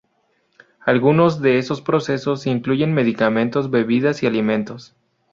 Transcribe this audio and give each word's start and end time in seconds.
Algunos 0.83 1.43
de 1.43 1.59
esos 1.59 1.79
procesos 1.83 2.47
incluyen 2.47 2.91
medicamentos, 2.91 3.69
bebidas 3.69 4.23
y 4.23 4.25
alimentos. 4.25 4.95